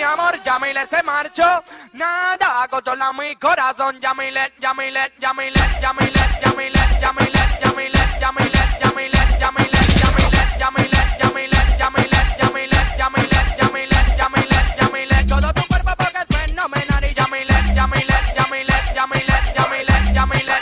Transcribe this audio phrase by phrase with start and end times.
[0.00, 1.62] mi amor, Yamile se marchó.
[1.92, 10.18] Nada controla mi corazón, Yamile, Yamile, Yamile, Yamile, Yamile, Yamile, Yamile, Yamile, Yamile, Yamile, Yamile,
[10.58, 10.88] Yamile,
[11.20, 12.00] Yamile, Yamile,
[12.30, 18.74] Yamile, Yamile, Yamile, Yamile, Yamile, todo tu cuerpo porque es fenomenal y Yamile, Yamile, Yamile,
[18.94, 20.56] Yamile, Yamile, Yamile,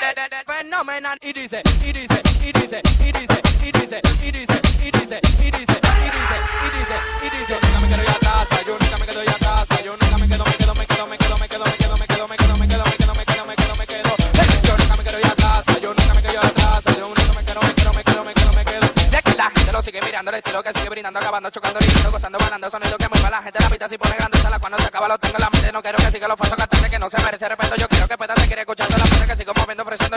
[0.46, 5.20] fenomenal y dice, y dice, y dice, y dice, y dice, y dice, y dice,
[5.40, 9.06] y dice, y dice, y dice, y dice, nunca me ya atrás, yo nunca me
[9.06, 11.66] quedo ya atrás, yo nunca me quedo, me quedo, me quedo, me quedo, me quedo,
[11.66, 13.86] me quedo, me quedo, me quedo, me quedo, me quedo, me quedo, me quedo, me
[13.86, 14.16] quedo,
[14.62, 17.44] yo nunca me quedo ya atrás, yo nunca me quedo ya atrás, yo nunca me
[17.44, 20.00] quedo, me quedo, me quedo, me quedo, me quedo, de que la gente lo sigue
[20.02, 23.42] mirando, el estilo que sigue brindando, acabando, chocando, gritando, gozando, bailando, sonido que mueva la
[23.42, 25.72] gente, la pista si pone grande, sala cuando se acaba lo tengo en la mente,
[25.72, 28.18] no quiero que siga los falsos cantantes que no se merece respeto, yo quiero que
[28.18, 30.16] pétate, quiere escuchando la música que sigo moviendo, ofreciendo,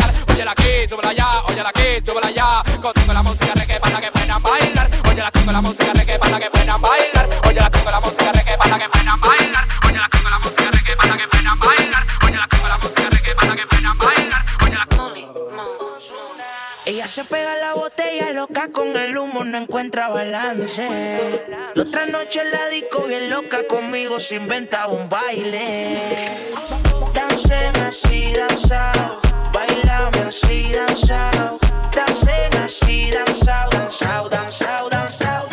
[0.31, 4.01] oye la aquí, súbela ya, oye la aquí, súbela ya, contigo la música reggae para
[4.01, 7.69] que puedan bailar, oye la con la música reggae para que puedan bailar, oye la
[7.69, 10.95] con la música reggae para que puedan bailar, oye la aquí con la música reggae
[10.95, 14.45] para que puedan bailar, oye la aquí con la música reggae para que puedan bailar,
[14.63, 14.85] oye la
[16.85, 21.43] Ella se pega la botella loca con el humo, no encuentra balance.
[21.75, 25.97] La otra noche la disco bien loca conmigo se inventa un baile.
[27.13, 29.19] Dancen así, danzao,
[29.61, 31.59] bailame así, danzao.
[31.95, 35.50] Dancen así, danzao, danzao, danzao, danzao,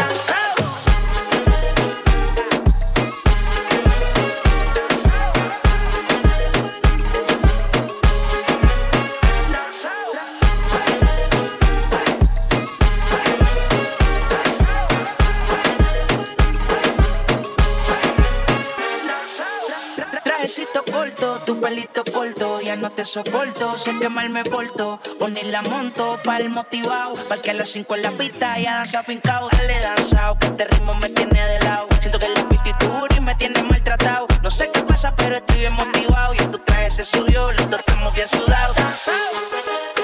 [22.69, 27.41] ya no te soporto, sé que mal me porto, poner la monto pa'l motivado, para
[27.41, 30.93] que a las 5 en la pista ya danza fincao, dale danzao, que este ritmo
[30.97, 31.59] me tiene de
[31.99, 35.73] siento que la pititura y me tiene maltratado, no sé qué pasa pero estoy bien
[35.73, 39.98] motivado, y tu traje se subió, los dos estamos bien sudados, danzao.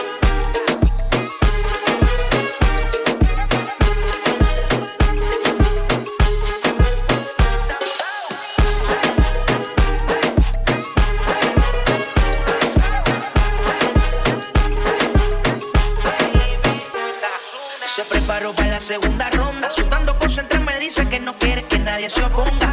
[22.04, 22.63] it's your boom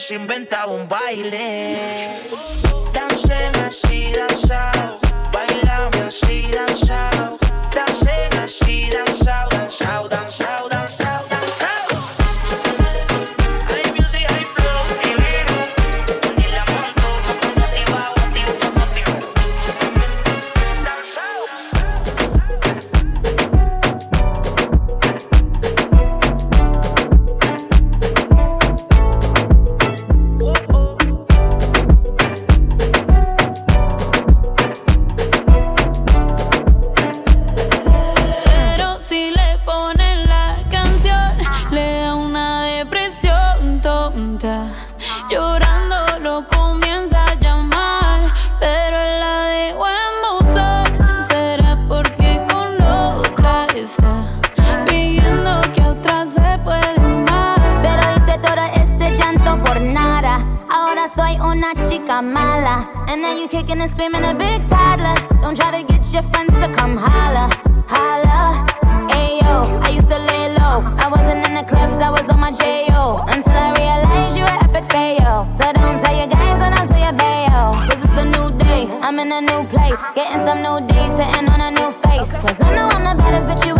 [0.00, 2.08] se inventa un baile.
[2.94, 4.69] Dancen así, danzao,
[61.14, 62.88] soy una chica mala.
[63.08, 65.14] And now you kicking and screaming a big toddler.
[65.42, 67.50] Don't try to get your friends to come holla,
[67.86, 68.66] holla.
[69.10, 70.82] Ayo, I used to lay low.
[70.98, 73.24] I wasn't in the clubs, I was on my J.O.
[73.28, 75.48] Until I realized you were epic fail.
[75.58, 77.74] So don't tell your guys that I'm still your bayo.
[77.88, 79.98] Cause it's a new day, I'm in a new place.
[80.14, 82.30] Getting some new days sitting on a new face.
[82.42, 83.79] Cause I know I'm the baddest bitch you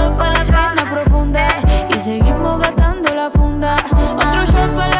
[0.00, 1.48] shot para la pena profunda
[1.88, 3.76] y seguimos gastando la funda.
[4.16, 4.99] Otro shot para la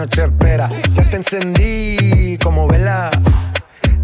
[0.00, 0.70] noche espera.
[0.94, 3.10] Ya te encendí como vela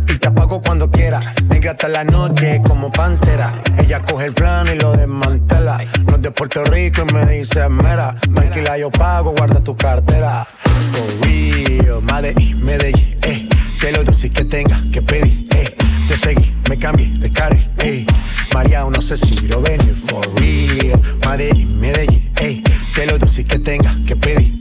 [0.06, 1.34] y te apago cuando quiera.
[1.48, 3.54] Negra hasta la noche como pantera.
[3.78, 5.78] Ella coge el plano y lo desmantela.
[6.06, 8.14] No es de Puerto Rico y me dice mera.
[8.34, 10.46] Tranquila, yo pago, guarda tu cartera.
[10.92, 13.48] For real, Medellín, Medellín, eh.
[13.80, 15.74] Que lo dulce que tenga que pedir, eh.
[16.08, 18.04] Te seguí, me cambié de carril, eh.
[18.52, 21.00] María, no sé si lo venir, for real.
[21.26, 22.62] Medellín, Medellín, eh.
[22.94, 24.55] Que lo dulce que tenga que pedir,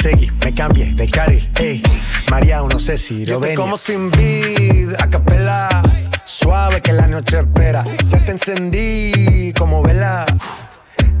[0.00, 1.82] seguí, me cambié de carril, eh.
[2.30, 3.56] María, no sé si lo venir.
[3.56, 5.68] como sin vid, a capela.
[6.24, 7.84] Suave que la noche espera.
[8.10, 10.26] Ya te encendí como vela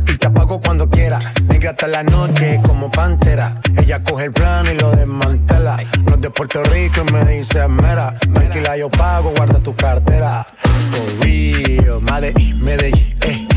[0.06, 1.32] y te apago cuando quiera.
[1.48, 3.60] Negra hasta la noche como pantera.
[3.76, 5.78] Ella coge el plano y lo desmantela.
[6.04, 8.18] No es de Puerto Rico y me dice mera.
[8.32, 10.46] Tranquila, yo pago, guarda tu cartera.
[10.90, 13.47] For real, Medellín, Medellín, eh.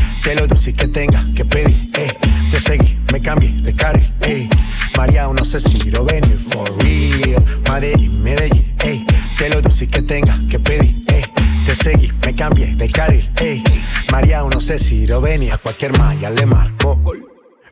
[5.58, 6.38] Sé si lo venir.
[6.38, 9.04] For real, Medellín, Medellín, eh.
[9.36, 11.22] Que lo dulce que tenga que pedir, eh.
[11.66, 13.62] Te seguí, me cambié de carril, ey.
[14.10, 17.02] María, no sé si lo venía, cualquier malla le marco.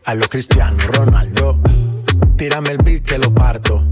[0.05, 1.59] A lo Cristiano Ronaldo,
[2.37, 3.87] tírame el beat que lo parto.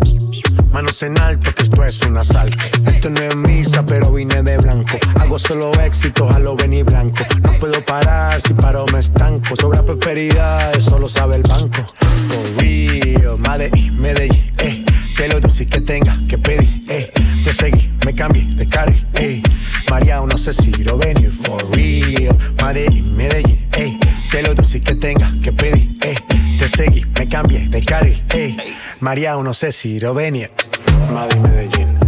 [0.79, 2.57] Manos en alto, que esto es un asalto.
[2.87, 4.97] Esto no es misa, pero vine de blanco.
[5.19, 7.25] Hago solo éxitos a lo venir blanco.
[7.43, 9.57] No puedo parar, si paro me estanco.
[9.57, 11.85] Sobra prosperidad, eso lo sabe el banco.
[12.29, 14.85] For real, Medellín, Medellín, eh.
[15.17, 17.11] Que lo dulce que tenga que pedir, eh.
[17.43, 19.43] Te seguí, me cambié de carril, eh.
[19.91, 22.37] María, no sé si lo venir, for real.
[22.63, 23.99] Medellín, Medellín, eh.
[24.31, 26.15] Que lo dulce que tenga que pedir, eh.
[26.59, 28.57] Te seguí, me cambié de carril, eh.
[29.01, 30.51] María, no sé si lo venir.
[31.13, 31.99] Madrid, Medellín.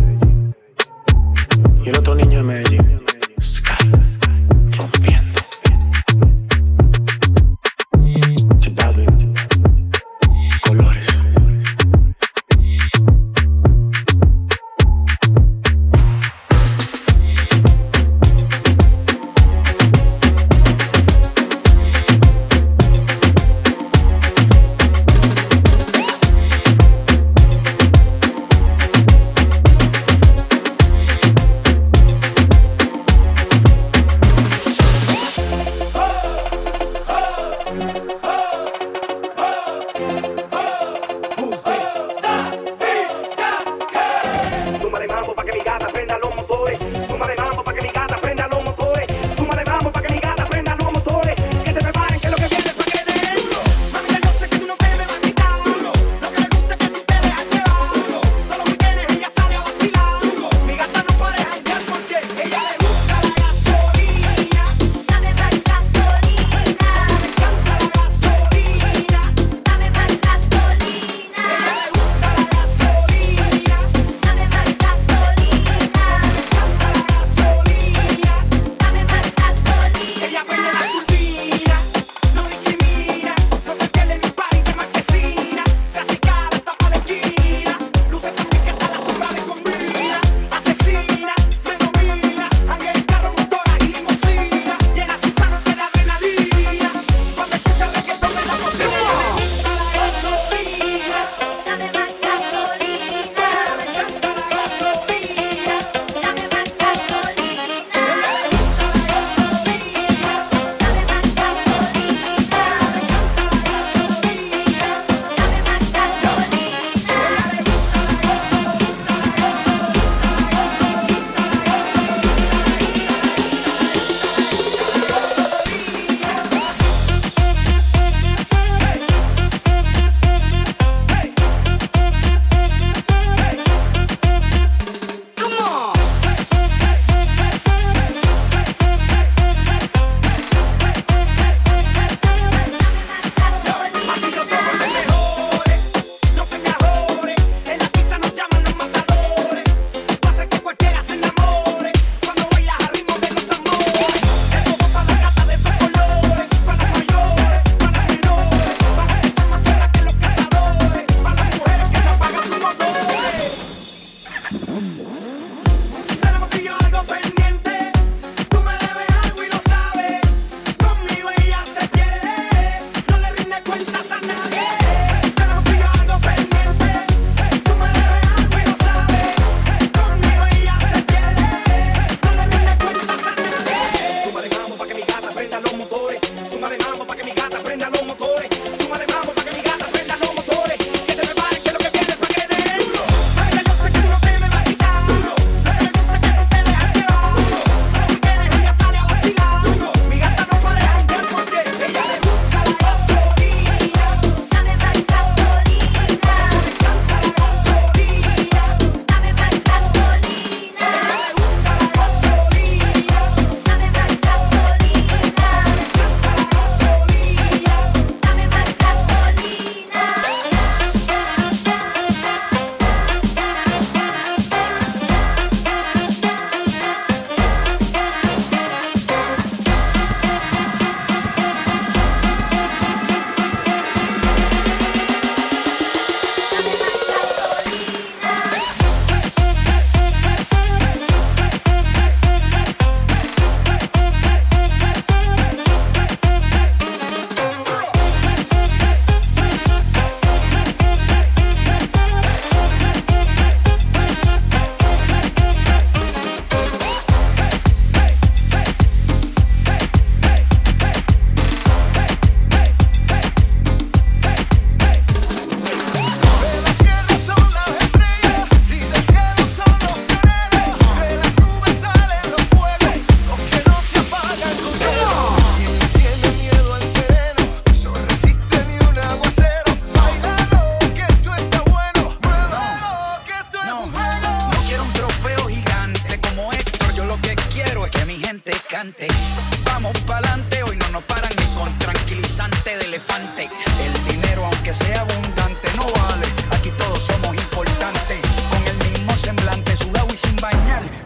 [1.85, 3.00] Y el otro niño de Medellín.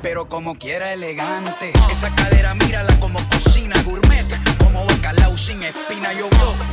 [0.04, 1.72] pero como quiera elegante.
[1.90, 4.26] Esa cadera mírala como cocina gourmet,
[4.58, 6.28] como bacalao sin espina y yo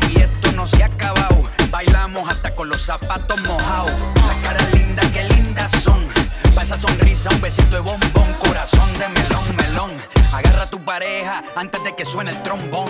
[0.09, 3.93] Y esto no se ha acabado, bailamos hasta con los zapatos mojados.
[4.27, 6.05] Las caras lindas, qué lindas son.
[6.53, 9.91] Pa' esa sonrisa, un besito de bombón, corazón de melón, melón.
[10.33, 12.89] Agarra a tu pareja antes de que suene el trombón.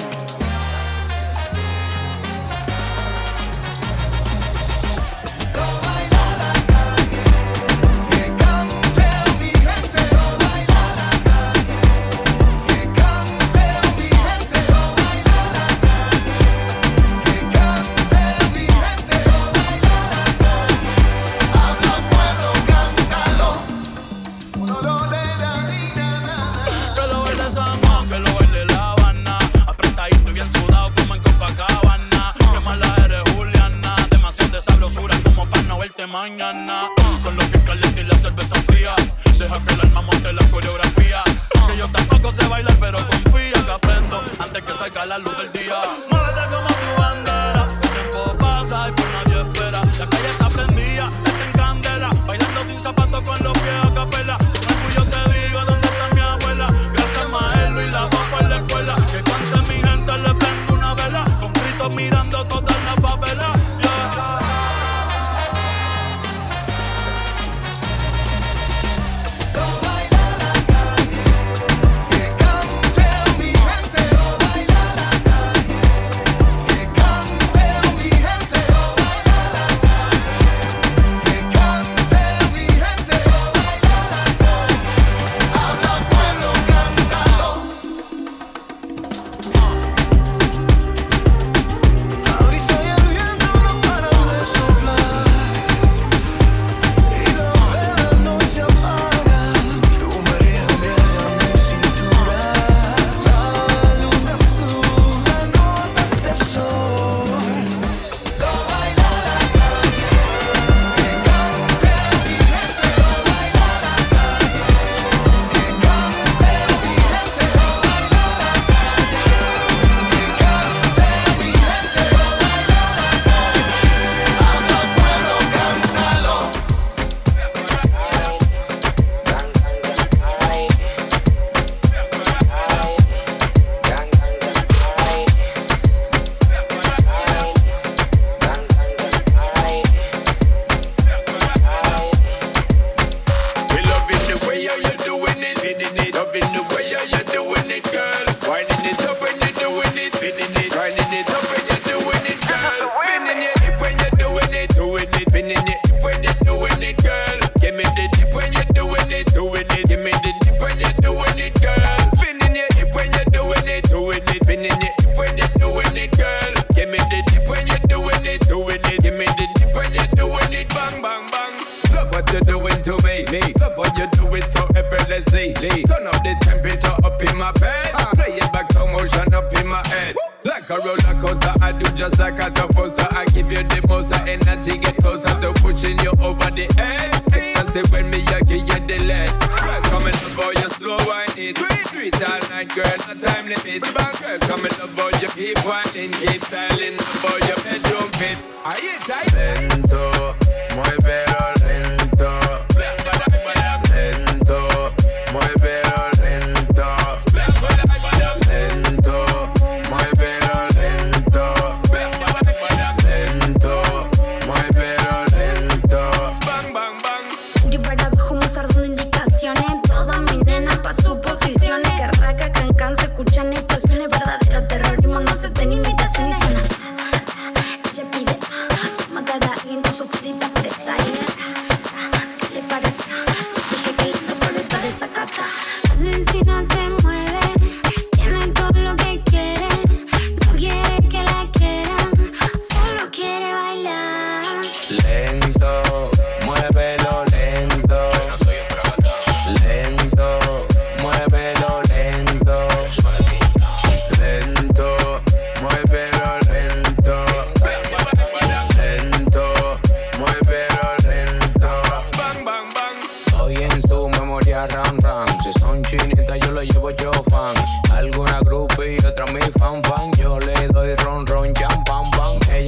[36.54, 36.90] Ah,
[37.24, 38.94] con los pies calientes y la cerveza fría.
[39.40, 41.24] Deja que el alma monte la coreografía.
[41.66, 45.52] Que yo tampoco sé bailar, pero confía que aprendo antes que salga la luz del
[45.54, 45.82] día.
[46.10, 47.68] Muévete como tu bandera.
[47.84, 49.82] El tiempo pasa y por nadie espera.
[49.98, 52.10] La calle está prendida, está en candela.
[52.28, 53.81] Bailando sin zapatos con los pies.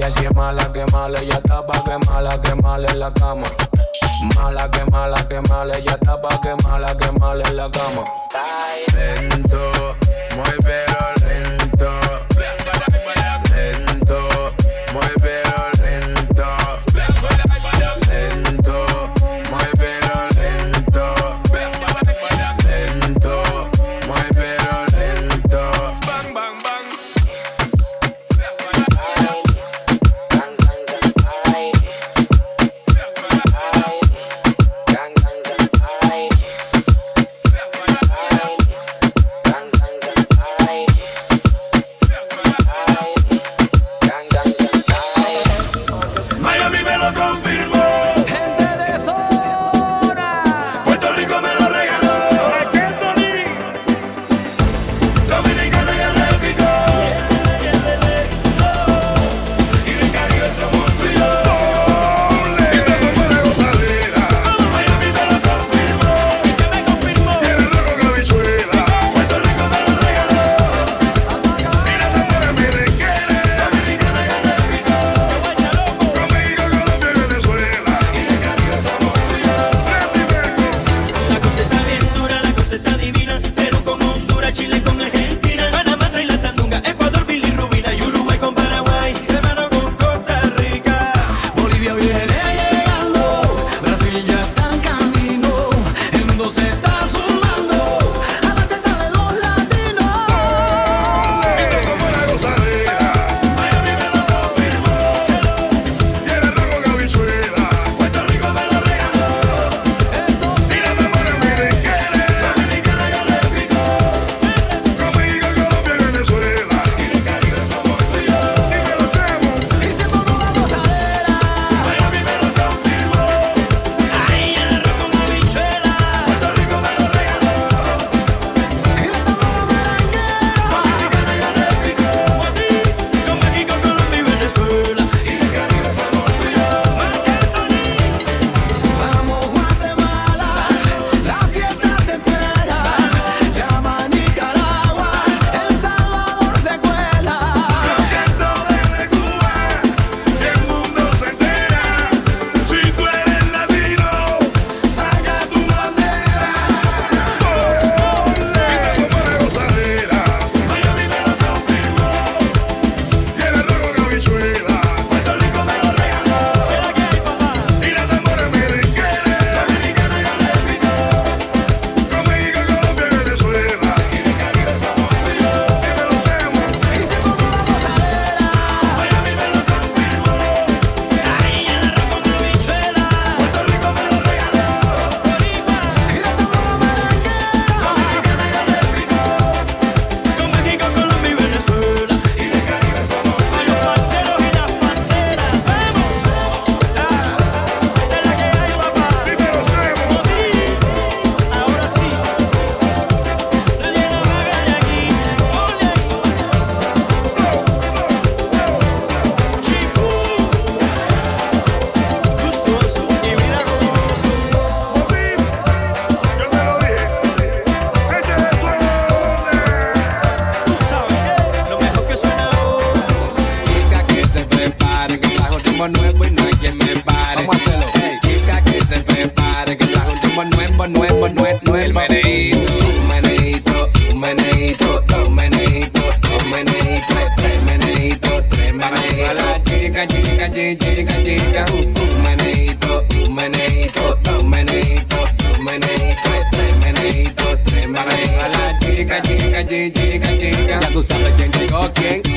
[0.06, 3.48] Ella es mala, que mala, ella está pa' que mala, que mala en la cama.
[4.36, 8.04] Mala, que mala, que mala, ella está pa' que mala, que mala en la cama.
[8.94, 9.96] Lento,
[10.36, 11.63] muy pero lento.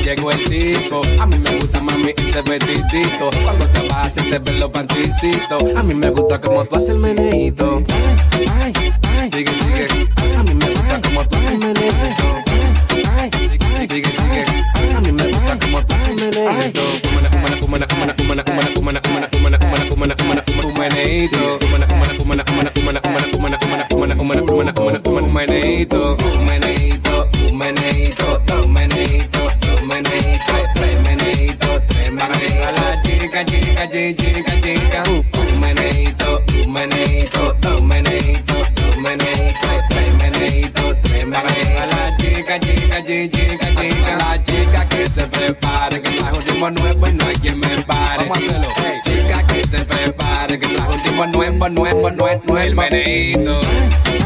[0.07, 1.01] llegó el tizo.
[1.19, 3.29] A mí me gusta mami ese vestidito.
[3.43, 4.71] Cuando te vas te ver los.
[5.75, 7.83] A mí me gusta como tú haces el meneito.
[8.61, 8.73] Ay,
[9.19, 9.87] ay, sigue, sigue.
[10.37, 12.23] A mí me gusta como tú haces el meneito.
[13.89, 14.45] Sigue, sigue.
[14.95, 16.81] A mí me gusta como tú haces el meneito.
[25.37, 26.66] Meneito, meneito.
[33.97, 35.03] chica, chica.
[35.09, 41.87] Un meneito, un meneito, dos meneitos, dos meneitos, tres meneitos, tres meneitos.
[41.89, 44.17] La chica, chica, chica, chica.
[44.17, 48.27] La chica que se prepare, que trajo ritmo nuevo y no hay quien me pare.
[48.29, 48.99] Vamos a hacerlo, hey.
[49.03, 52.57] Chica que se prepare, que trajo ritmo nuevo, nuevo, nuevo, nuevo.
[52.57, 53.61] El meneito.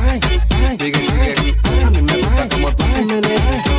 [0.05, 1.87] Ay, ay, ay, chica, chica.
[1.87, 2.83] A mí me gusta como tú.
[2.93, 3.70] Ay,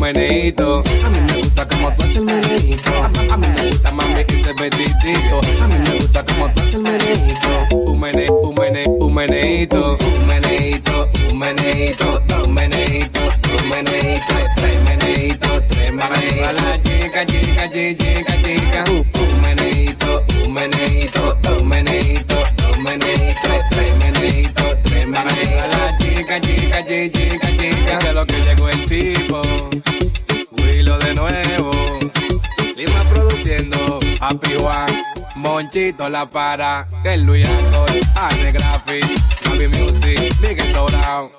[0.00, 0.82] meneíto.
[1.04, 2.90] A mí me gusta como tú haces el meneíto.
[3.30, 5.40] A, mí me gusta mami ese vestidito.
[5.62, 7.76] A mí me gusta como tú haces el meneíto.
[7.76, 9.96] Un mene, un mene, un meneíto.
[9.98, 16.48] Un meneíto, un meneíto, dos meneitos, dos meneitos, tres meneitos, tres meneitos.
[16.48, 19.19] A la chica, chica, chica,
[20.60, 20.76] chica.
[20.76, 25.62] Meneíto, dos meneitos, dos meneitos, tres meneitos, tres meneitos.
[25.62, 27.98] A la chica, chica, chica, chica.
[27.98, 29.42] De lo que llegó el tipo.
[30.50, 31.70] Willow de nuevo.
[32.76, 34.00] Lima produciendo.
[34.20, 35.04] Happy One.
[35.36, 36.86] Monchito la para.
[37.02, 38.00] Que Luis Angol.
[38.16, 39.04] Arne Graphic.
[39.44, 40.34] Happy Music.
[40.40, 41.30] Miguel Dorao.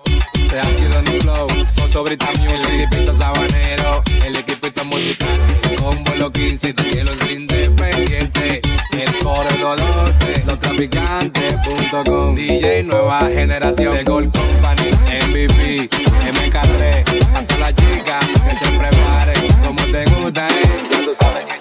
[0.50, 1.48] Se ha ido en el flow.
[1.68, 2.70] Soso Brita Music.
[2.70, 4.04] El equipito sabanero.
[4.26, 5.40] El equipito musical.
[5.78, 6.70] Combo los 15.
[6.70, 8.71] Y los independientes.
[9.02, 10.46] El y los 12.
[10.46, 12.36] Los traficantes.com.
[12.36, 13.96] DJ nueva generación.
[13.96, 14.92] De Gold Company.
[15.28, 15.90] MVP.
[15.90, 17.36] MK3.
[17.36, 19.48] A todas las chicas que se preparen.
[19.66, 20.62] Como te gusta, eh.
[20.92, 21.61] Ya tú sabes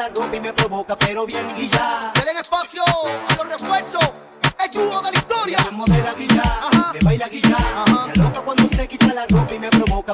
[0.00, 2.10] la ropa y me provoca, pero bien guilla.
[2.14, 4.14] Denle espacio a los refuerzos.
[4.64, 5.58] El dúo de la historia.
[5.66, 6.42] Me modela guilla,
[6.94, 7.56] me baila guilla,
[8.06, 10.12] me loca cuando se quita la ropa y me provoca,